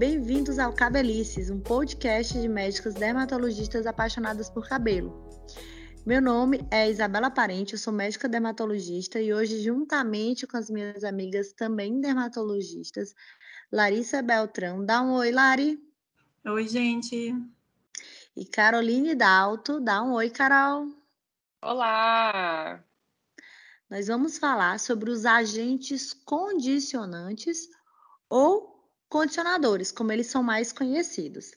[0.00, 5.28] Bem-vindos ao Cabelices, um podcast de médicos dermatologistas apaixonadas por cabelo.
[6.06, 11.04] Meu nome é Isabela Parente, eu sou médica dermatologista e hoje, juntamente com as minhas
[11.04, 13.14] amigas também dermatologistas,
[13.70, 14.82] Larissa Beltrão.
[14.86, 15.78] Dá um oi, Lari.
[16.46, 17.34] Oi, gente.
[18.34, 19.80] E Caroline Dalto.
[19.80, 20.86] Dá um oi, Carol.
[21.60, 22.82] Olá.
[23.90, 27.68] Nós vamos falar sobre os agentes condicionantes
[28.30, 28.69] ou
[29.10, 31.50] condicionadores, como eles são mais conhecidos.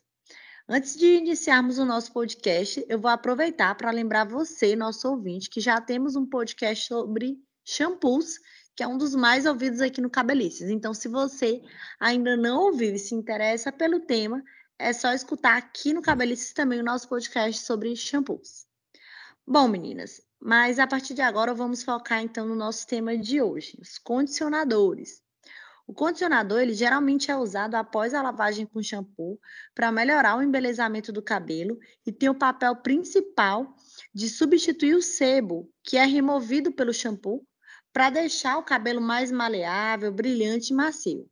[0.67, 5.61] Antes de iniciarmos o nosso podcast, eu vou aproveitar para lembrar você, nosso ouvinte, que
[5.61, 8.39] já temos um podcast sobre shampoos,
[8.75, 10.69] que é um dos mais ouvidos aqui no Cabelices.
[10.69, 11.61] Então, se você
[11.99, 14.43] ainda não ouviu e se interessa pelo tema,
[14.79, 18.65] é só escutar aqui no Cabelices também o nosso podcast sobre shampoos.
[19.45, 23.77] Bom, meninas, mas a partir de agora vamos focar então no nosso tema de hoje,
[23.79, 25.21] os condicionadores.
[25.85, 29.39] O condicionador, ele geralmente é usado após a lavagem com shampoo
[29.75, 33.75] para melhorar o embelezamento do cabelo e tem o papel principal
[34.13, 37.45] de substituir o sebo, que é removido pelo shampoo,
[37.91, 41.29] para deixar o cabelo mais maleável, brilhante e macio.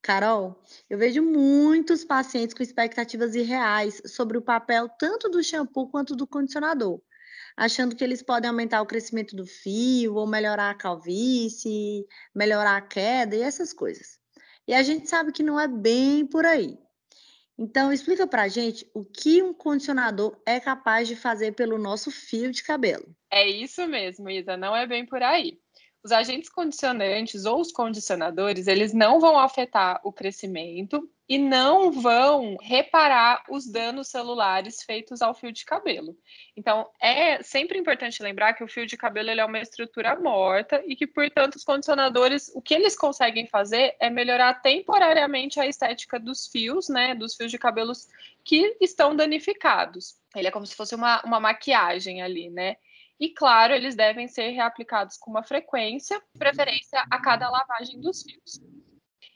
[0.00, 6.16] Carol, eu vejo muitos pacientes com expectativas irreais sobre o papel tanto do shampoo quanto
[6.16, 7.00] do condicionador
[7.56, 12.82] achando que eles podem aumentar o crescimento do fio, ou melhorar a calvície, melhorar a
[12.82, 14.18] queda e essas coisas.
[14.68, 16.76] E a gente sabe que não é bem por aí.
[17.58, 22.52] Então, explica pra gente o que um condicionador é capaz de fazer pelo nosso fio
[22.52, 23.16] de cabelo.
[23.30, 25.58] É isso mesmo, Isa, não é bem por aí.
[26.06, 32.56] Os agentes condicionantes ou os condicionadores, eles não vão afetar o crescimento e não vão
[32.62, 36.16] reparar os danos celulares feitos ao fio de cabelo.
[36.56, 40.94] Então, é sempre importante lembrar que o fio de cabelo é uma estrutura morta e
[40.94, 46.46] que, portanto, os condicionadores, o que eles conseguem fazer é melhorar temporariamente a estética dos
[46.46, 48.06] fios, né, dos fios de cabelos
[48.44, 50.14] que estão danificados.
[50.36, 52.76] Ele é como se fosse uma, uma maquiagem ali, né?
[53.18, 58.60] E, claro, eles devem ser reaplicados com uma frequência, preferência a cada lavagem dos fios.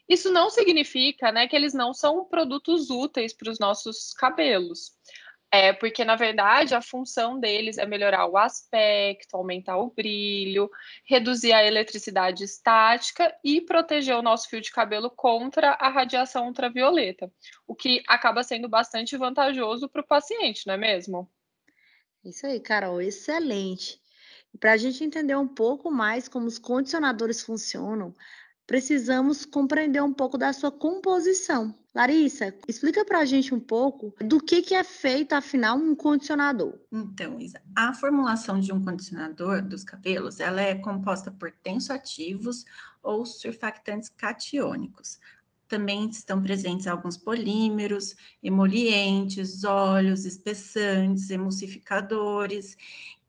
[0.07, 4.91] Isso não significa né, que eles não são produtos úteis para os nossos cabelos.
[5.53, 10.69] É, porque, na verdade, a função deles é melhorar o aspecto, aumentar o brilho,
[11.03, 17.29] reduzir a eletricidade estática e proteger o nosso fio de cabelo contra a radiação ultravioleta,
[17.67, 21.29] o que acaba sendo bastante vantajoso para o paciente, não é mesmo?
[22.23, 23.99] Isso aí, Carol, excelente.
[24.59, 28.13] Para a gente entender um pouco mais como os condicionadores funcionam,
[28.67, 31.75] precisamos compreender um pouco da sua composição.
[31.93, 36.79] Larissa, explica para a gente um pouco do que, que é feito, afinal, um condicionador.
[36.89, 42.63] Então, Isa, a formulação de um condicionador dos cabelos, ela é composta por tensoativos
[43.03, 45.19] ou surfactantes catiônicos.
[45.71, 52.75] Também estão presentes alguns polímeros, emolientes, óleos, espessantes, emulsificadores.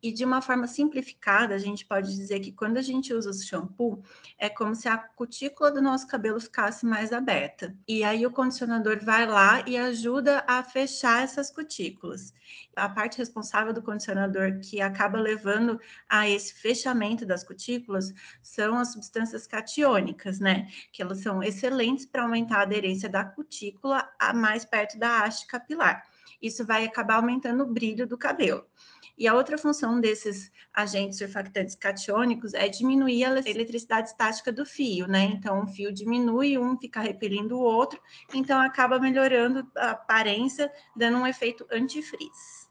[0.02, 3.34] E de uma forma simplificada, a gente pode dizer que quando a gente usa o
[3.34, 4.02] shampoo,
[4.36, 7.76] é como se a cutícula do nosso cabelo ficasse mais aberta.
[7.86, 12.34] E aí o condicionador vai lá e ajuda a fechar essas cutículas.
[12.74, 18.12] A parte responsável do condicionador que acaba levando a esse fechamento das cutículas
[18.42, 20.68] são as substâncias catiônicas, né?
[20.92, 25.46] Que elas são excelentes para aumentar a aderência da cutícula a mais perto da haste
[25.46, 26.02] capilar.
[26.42, 28.66] Isso vai acabar aumentando o brilho do cabelo.
[29.16, 35.06] E a outra função desses agentes surfactantes catiônicos é diminuir a eletricidade estática do fio,
[35.06, 35.24] né?
[35.24, 38.00] Então, o fio diminui, um fica repelindo o outro,
[38.34, 42.68] então acaba melhorando a aparência, dando um efeito antifrizz.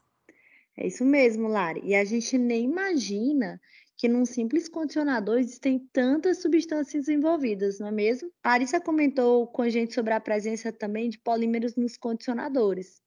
[0.76, 1.80] É isso mesmo, Lari.
[1.84, 3.60] E a gente nem imagina
[3.96, 8.32] que num simples condicionador existem tantas substâncias envolvidas, não é mesmo?
[8.42, 13.00] A Arissa comentou com a gente sobre a presença também de polímeros nos condicionadores.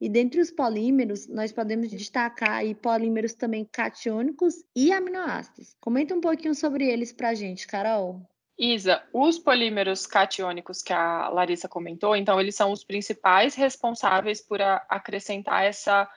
[0.00, 5.74] E dentre os polímeros, nós podemos destacar aí polímeros também catiônicos e aminoácidos.
[5.80, 8.22] Comenta um pouquinho sobre eles para a gente, Carol.
[8.56, 14.60] Isa, os polímeros catiônicos que a Larissa comentou, então eles são os principais responsáveis por
[14.60, 16.08] a, acrescentar essa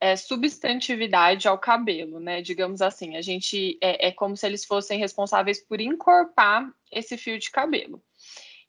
[0.00, 2.40] é, substantividade ao cabelo, né?
[2.40, 7.38] Digamos assim, a gente é, é como se eles fossem responsáveis por encorpar esse fio
[7.38, 8.02] de cabelo.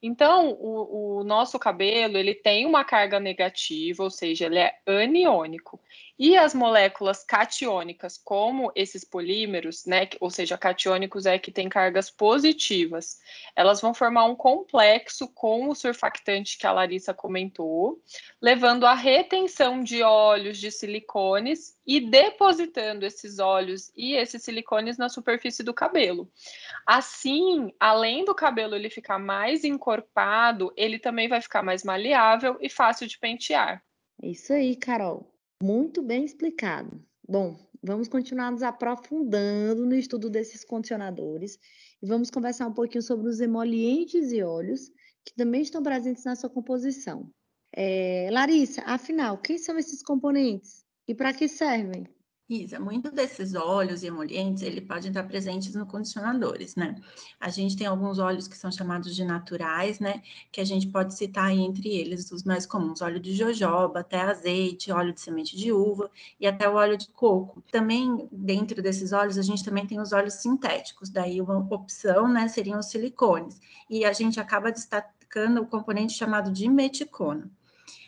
[0.01, 5.79] Então, o, o, nosso cabelo ele tem uma carga negativa, ou seja, ele é aniônico.
[6.17, 12.09] E as moléculas catiônicas, como esses polímeros, né, ou seja, catiônicos é que tem cargas
[12.09, 13.19] positivas,
[13.55, 17.99] elas vão formar um complexo com o surfactante que a Larissa comentou,
[18.41, 25.09] levando à retenção de óleos de silicones e depositando esses óleos e esses silicones na
[25.09, 26.29] superfície do cabelo.
[26.85, 32.69] Assim, além do cabelo ele ficar mais encorpado, ele também vai ficar mais maleável e
[32.69, 33.83] fácil de pentear.
[34.21, 35.30] É isso aí, Carol.
[35.61, 36.99] Muito bem explicado.
[37.27, 41.59] Bom, vamos continuar nos aprofundando no estudo desses condicionadores
[42.01, 44.89] e vamos conversar um pouquinho sobre os emolientes e óleos
[45.23, 47.31] que também estão presentes na sua composição.
[47.73, 52.07] É, Larissa, afinal, quem são esses componentes e para que servem?
[52.53, 57.01] Isa, muito desses óleos emolientes, ele pode estar presentes no condicionadores, né?
[57.39, 60.21] A gente tem alguns óleos que são chamados de naturais, né?
[60.51, 64.91] Que a gente pode citar entre eles os mais comuns, óleo de jojoba, até azeite,
[64.91, 67.63] óleo de semente de uva e até o óleo de coco.
[67.71, 72.49] Também, dentro desses óleos, a gente também tem os óleos sintéticos, daí uma opção, né,
[72.49, 73.61] seriam os silicones.
[73.89, 77.49] E a gente acaba destacando o componente chamado de meticona.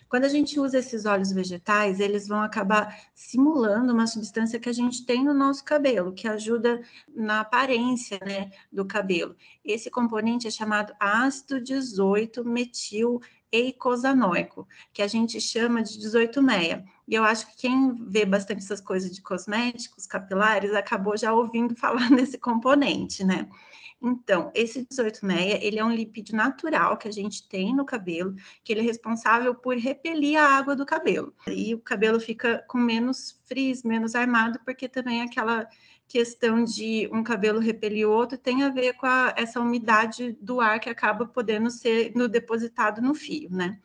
[0.09, 4.73] Quando a gente usa esses óleos vegetais, eles vão acabar simulando uma substância que a
[4.73, 6.81] gente tem no nosso cabelo, que ajuda
[7.15, 9.35] na aparência né, do cabelo.
[9.63, 13.19] Esse componente é chamado ácido 18 metil
[13.53, 16.83] eicosanoico, que a gente chama de 18-meia.
[17.07, 21.75] E eu acho que quem vê bastante essas coisas de cosméticos capilares acabou já ouvindo
[21.77, 23.47] falar nesse componente, né?
[24.05, 28.73] Então, esse 18-meia, ele é um lipídio natural que a gente tem no cabelo, que
[28.73, 31.33] ele é responsável por repelir a água do cabelo.
[31.47, 35.69] E o cabelo fica com menos frizz, menos armado, porque também aquela
[36.05, 40.59] questão de um cabelo repelir o outro tem a ver com a, essa umidade do
[40.59, 43.79] ar que acaba podendo ser no depositado no fio, né?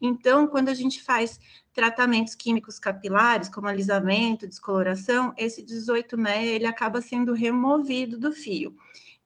[0.00, 1.38] Então, quando a gente faz
[1.78, 8.74] tratamentos químicos capilares, como alisamento, descoloração, esse 18-meia, ele acaba sendo removido do fio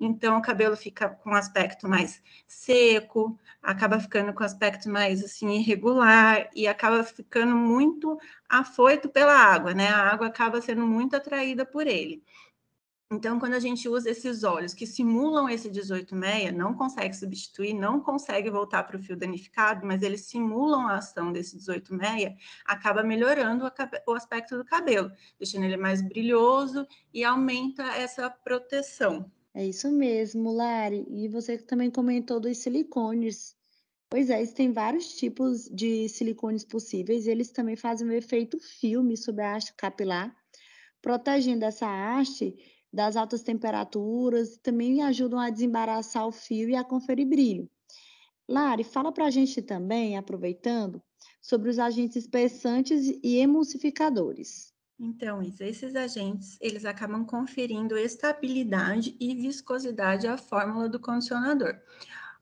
[0.04, 6.50] então o cabelo fica com aspecto mais seco, acaba ficando com aspecto mais assim irregular
[6.56, 8.18] e acaba ficando muito
[8.48, 9.88] afoito pela água, né?
[9.88, 12.20] A água acaba sendo muito atraída por ele.
[13.12, 18.00] Então, quando a gente usa esses óleos que simulam esse 18-meia, não consegue substituir, não
[18.00, 23.70] consegue voltar para o fio danificado, mas eles simulam a ação desse 18-meia, acaba melhorando
[24.06, 29.30] o aspecto do cabelo, deixando ele mais brilhoso e aumenta essa proteção.
[29.52, 31.04] É isso mesmo, Lari.
[31.10, 33.54] E você também comentou dos silicones.
[34.08, 37.26] Pois é, existem vários tipos de silicones possíveis.
[37.26, 40.34] Eles também fazem um efeito filme sobre a haste capilar,
[41.02, 42.56] protegendo essa haste
[42.92, 47.68] das altas temperaturas, também ajudam a desembaraçar o fio e a conferir brilho.
[48.48, 51.02] Lari, fala para a gente também, aproveitando,
[51.40, 54.72] sobre os agentes espessantes e emulsificadores.
[55.00, 61.76] Então, Isa, esses agentes, eles acabam conferindo estabilidade e viscosidade à fórmula do condicionador.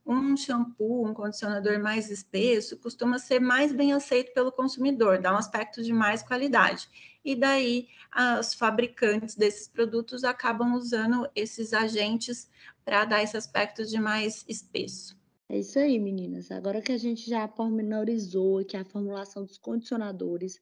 [0.06, 5.36] Um shampoo, um condicionador mais espesso, costuma ser mais bem aceito pelo consumidor, dá um
[5.36, 6.88] aspecto de mais qualidade.
[7.24, 7.86] E daí,
[8.40, 12.50] os fabricantes desses produtos acabam usando esses agentes
[12.84, 15.18] para dar esse aspecto de mais espesso.
[15.48, 16.50] É isso aí, meninas.
[16.50, 20.60] Agora que a gente já pormenorizou aqui a formulação dos condicionadores,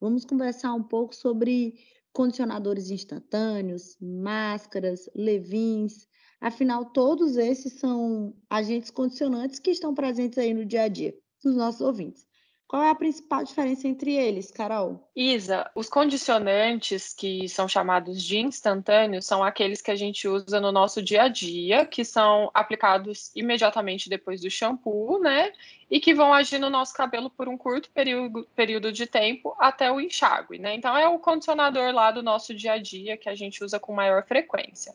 [0.00, 1.74] Vamos conversar um pouco sobre
[2.10, 6.08] condicionadores instantâneos, máscaras, levins.
[6.40, 11.14] Afinal, todos esses são agentes condicionantes que estão presentes aí no dia a dia
[11.44, 12.26] dos nossos ouvintes.
[12.70, 15.10] Qual é a principal diferença entre eles, Carol?
[15.16, 20.70] Isa, os condicionantes que são chamados de instantâneos são aqueles que a gente usa no
[20.70, 25.52] nosso dia a dia, que são aplicados imediatamente depois do shampoo, né?
[25.90, 29.90] E que vão agir no nosso cabelo por um curto período, período de tempo até
[29.90, 30.72] o enxágue, né?
[30.72, 33.92] Então é o condicionador lá do nosso dia a dia que a gente usa com
[33.92, 34.94] maior frequência.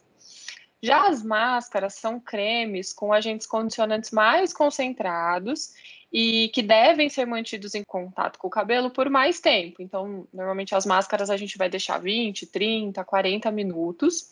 [0.82, 5.74] Já as máscaras são cremes com agentes condicionantes mais concentrados
[6.18, 9.82] e que devem ser mantidos em contato com o cabelo por mais tempo.
[9.82, 14.32] Então, normalmente as máscaras a gente vai deixar 20, 30, 40 minutos.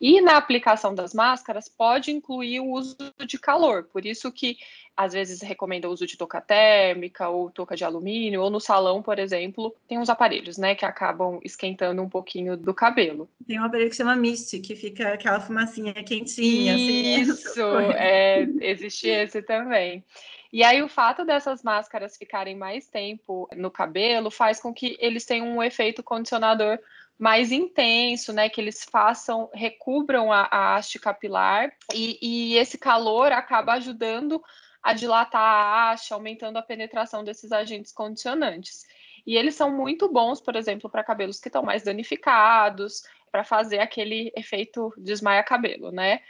[0.00, 4.56] E na aplicação das máscaras pode incluir o uso de calor, por isso que
[4.96, 9.00] às vezes recomenda o uso de touca térmica ou touca de alumínio, ou no salão,
[9.00, 13.30] por exemplo, tem uns aparelhos, né, que acabam esquentando um pouquinho do cabelo.
[13.46, 16.76] Tem um aparelho que chama Mist, que fica aquela fumacinha quentinha.
[16.76, 20.04] Isso, assim, é, existe esse também.
[20.52, 25.24] E aí, o fato dessas máscaras ficarem mais tempo no cabelo faz com que eles
[25.24, 26.78] tenham um efeito condicionador
[27.16, 28.48] mais intenso, né?
[28.48, 34.42] Que eles façam, recubram a, a haste capilar e, e esse calor acaba ajudando
[34.82, 38.86] a dilatar a haste, aumentando a penetração desses agentes condicionantes.
[39.26, 43.78] E eles são muito bons, por exemplo, para cabelos que estão mais danificados, para fazer
[43.78, 46.20] aquele efeito desmaia cabelo, né?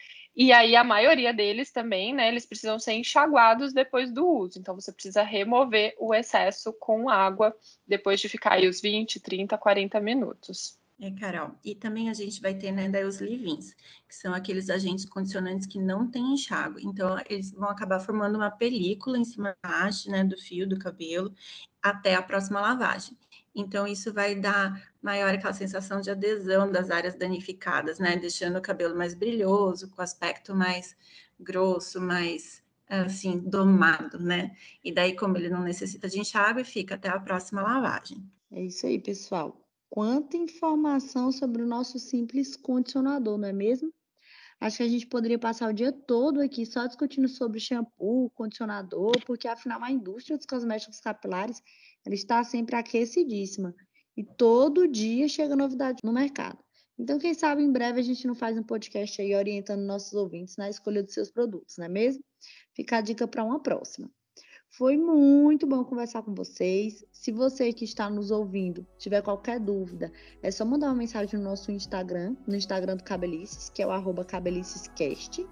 [0.42, 4.58] E aí a maioria deles também, né, eles precisam ser enxaguados depois do uso.
[4.58, 7.54] Então você precisa remover o excesso com água
[7.86, 10.78] depois de ficar aí os 20, 30, 40 minutos.
[10.98, 11.54] É, Carol.
[11.62, 13.74] E também a gente vai ter, né, daí os leave-ins,
[14.08, 16.86] que são aqueles agentes condicionantes que não têm enxágue.
[16.86, 20.78] Então, eles vão acabar formando uma película em cima da haste, né, do fio do
[20.78, 21.34] cabelo,
[21.82, 23.14] até a próxima lavagem.
[23.54, 28.16] Então, isso vai dar maior aquela sensação de adesão das áreas danificadas, né?
[28.16, 30.96] Deixando o cabelo mais brilhoso, com aspecto mais
[31.38, 34.56] grosso, mais assim, domado, né?
[34.82, 38.28] E daí, como ele não necessita de enxágue, fica até a próxima lavagem.
[38.50, 39.64] É isso aí, pessoal.
[39.88, 43.92] Quanta informação sobre o nosso simples condicionador, não é mesmo?
[44.60, 49.12] Acho que a gente poderia passar o dia todo aqui só discutindo sobre shampoo, condicionador,
[49.24, 51.62] porque afinal a indústria dos cosméticos capilares
[52.04, 53.74] ela está sempre aquecidíssima.
[54.16, 56.58] E todo dia chega novidade no mercado.
[56.98, 60.56] Então, quem sabe em breve a gente não faz um podcast aí orientando nossos ouvintes
[60.56, 62.22] na escolha dos seus produtos, não é mesmo?
[62.74, 64.10] Fica a dica para uma próxima.
[64.68, 67.04] Foi muito bom conversar com vocês.
[67.10, 70.12] Se você que está nos ouvindo tiver qualquer dúvida,
[70.42, 73.90] é só mandar uma mensagem no nosso Instagram, no Instagram do Cabelices, que é o
[73.90, 75.44] arroba cabelicescast.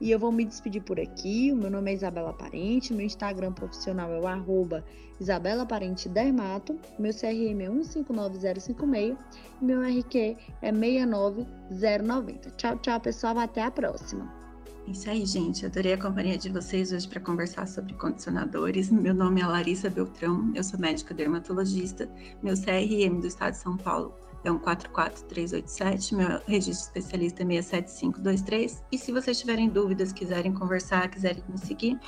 [0.00, 1.52] E eu vou me despedir por aqui.
[1.52, 4.84] O meu nome é Isabela Parente, meu Instagram profissional é o arroba
[5.20, 9.16] Isabela Parente Dermato, meu CRM é 159056
[9.60, 12.50] e meu RQ é 69090.
[12.52, 13.38] Tchau, tchau, pessoal.
[13.38, 14.40] Até a próxima.
[14.88, 15.66] Isso aí, gente.
[15.66, 18.90] Adorei a companhia de vocês hoje para conversar sobre condicionadores.
[18.90, 22.08] Meu nome é Larissa Beltrão, eu sou médica dermatologista.
[22.42, 24.14] Meu CRM do estado de São Paulo
[24.48, 28.84] um 44387, meu registro especialista é 67523.
[28.90, 31.98] E se vocês tiverem dúvidas, quiserem conversar, quiserem me seguir,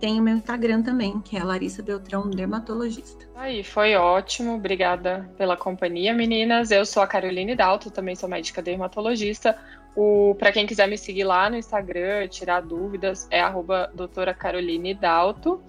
[0.00, 3.26] tem o meu Instagram também, que é Larissa Beltrão, dermatologista.
[3.34, 4.54] Aí, foi ótimo.
[4.54, 6.70] Obrigada pela companhia, meninas.
[6.70, 9.58] Eu sou a Caroline Dalto, também sou médica dermatologista.
[9.96, 14.92] O para quem quiser me seguir lá no Instagram, tirar dúvidas, é arroba doutora Caroline
[14.92, 15.62] Dalto.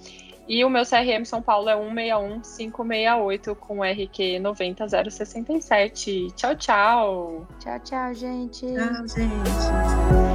[0.48, 6.28] E o meu CRM São Paulo é 161568 com RQ 90067.
[6.36, 7.48] Tchau, tchau.
[7.60, 8.66] Tchau, tchau, gente.
[8.68, 10.35] Tchau, gente.